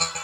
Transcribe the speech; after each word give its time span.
you 0.00 0.21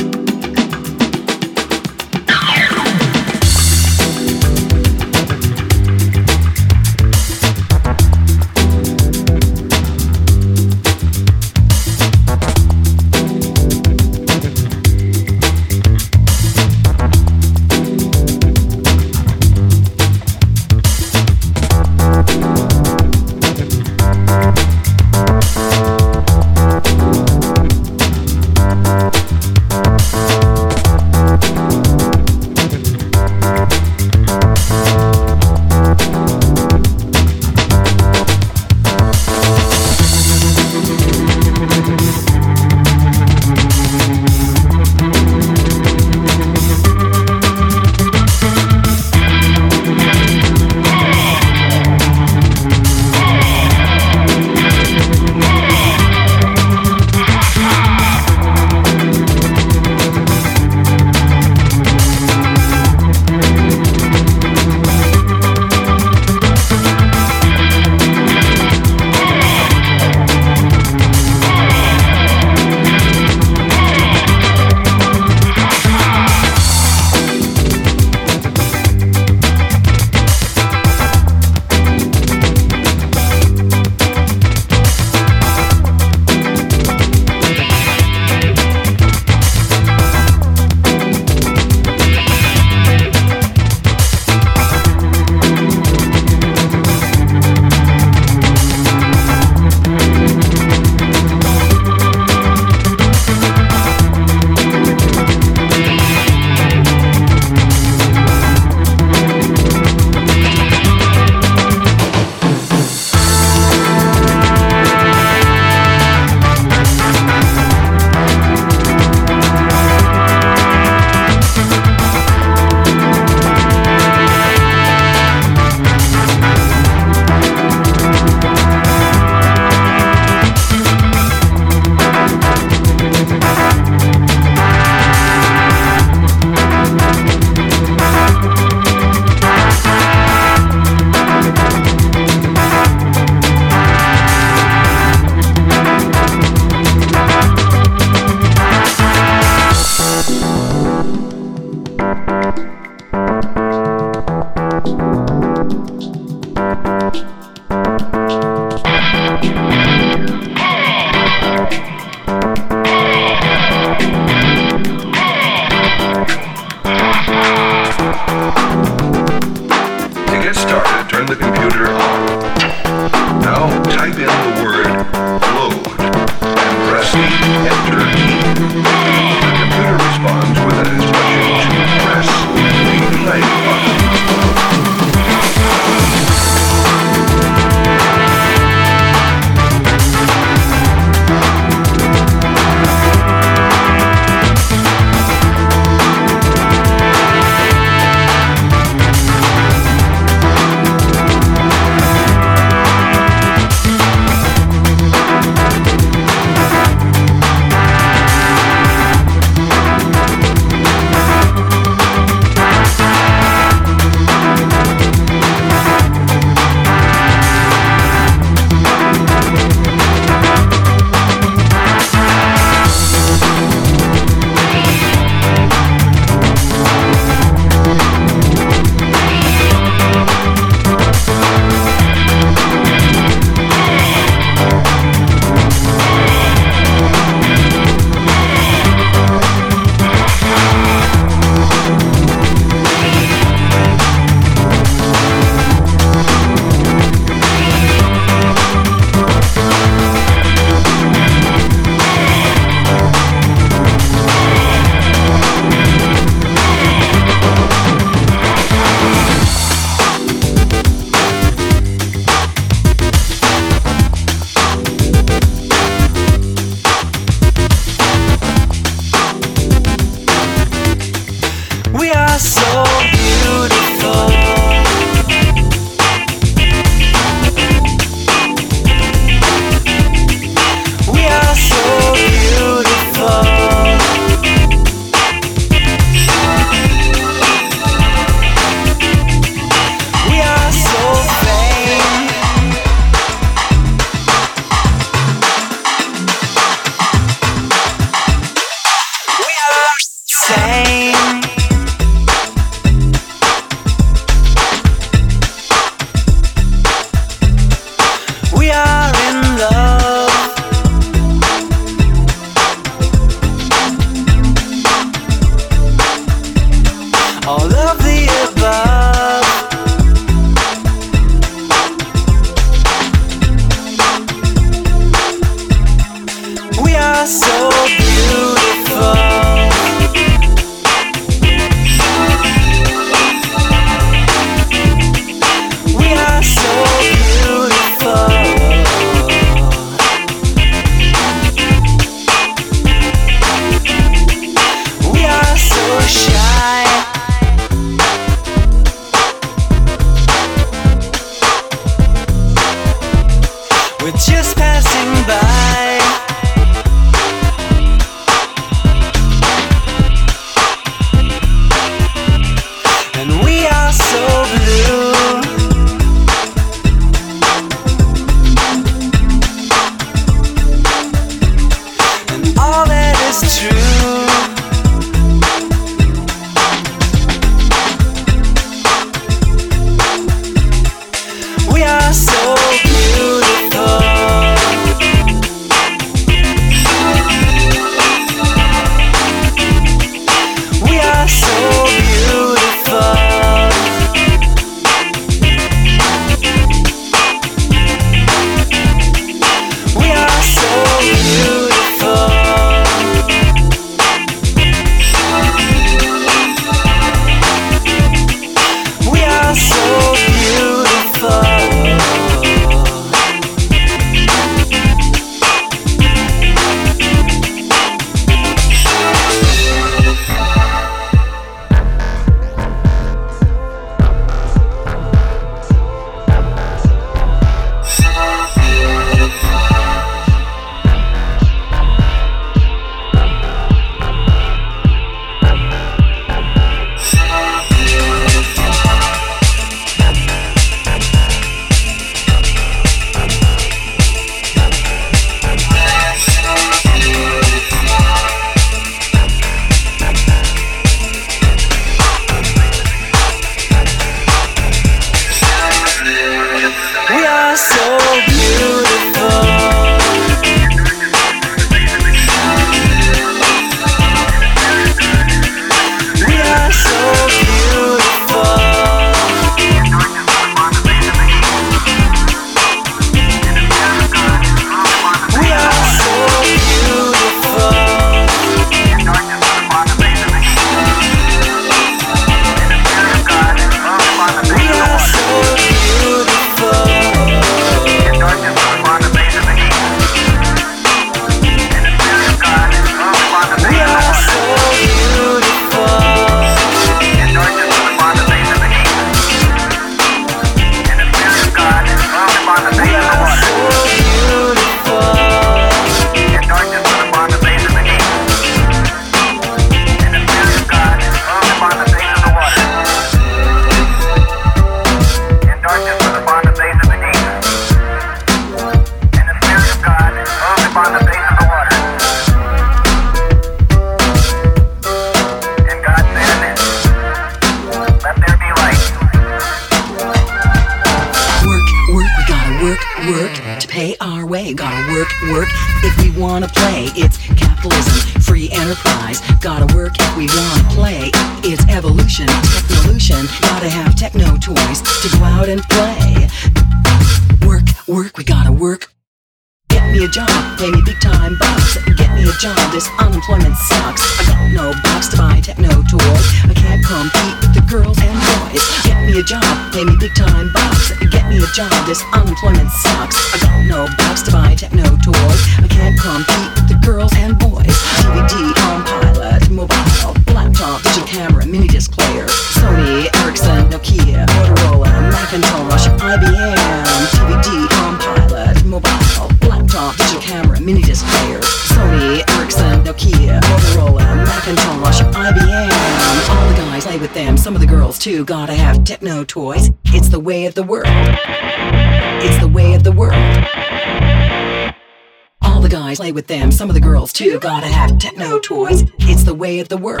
of 599.72 599.78
the 599.78 599.84
world. 599.84 600.00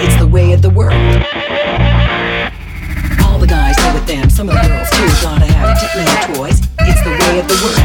It's 0.00 0.16
the 0.16 0.26
way 0.26 0.52
of 0.52 0.62
the 0.62 0.70
world. 0.70 0.92
All 3.22 3.38
the 3.38 3.46
guys 3.46 3.76
do 3.76 3.98
it 3.98 4.06
them, 4.06 4.30
some 4.30 4.48
of 4.48 4.54
the 4.54 4.68
girls 4.68 4.90
too. 4.90 5.06
Gotta 5.22 5.44
have 5.52 5.78
techno 5.80 6.34
toys. 6.34 6.60
It's 6.80 7.02
the 7.02 7.10
way 7.10 7.40
of 7.40 7.48
the 7.48 7.60
world. 7.62 7.81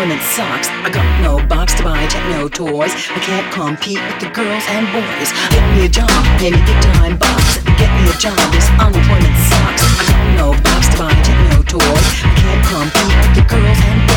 unemployment 0.00 0.22
sucks. 0.32 0.68
I 0.68 0.90
got 0.90 1.04
no 1.20 1.46
box 1.46 1.74
to 1.74 1.82
buy 1.82 2.06
techno 2.06 2.48
toys. 2.48 2.92
I 3.12 3.20
can't 3.20 3.52
compete 3.52 4.00
with 4.00 4.20
the 4.20 4.30
girls 4.30 4.64
and 4.68 4.86
boys. 4.92 5.28
Get 5.52 5.64
me 5.76 5.84
a 5.84 5.88
job, 5.88 6.08
pay 6.38 6.50
me 6.50 6.60
big 6.64 6.80
time 6.96 7.18
bucks. 7.18 7.58
Get 7.76 7.90
me 8.00 8.08
a 8.08 8.16
job, 8.16 8.38
this 8.52 8.68
unemployment 8.80 9.36
sucks. 9.52 9.84
I 10.00 10.04
got 10.08 10.24
no 10.40 10.46
box 10.64 10.88
to 10.88 10.98
buy 10.98 11.12
techno 11.20 11.62
toys. 11.64 12.06
I 12.24 12.32
can't 12.40 12.64
compete 12.72 13.14
with 13.20 13.32
the 13.36 13.44
girls 13.44 13.78
and 13.84 14.00
boys. 14.00 14.09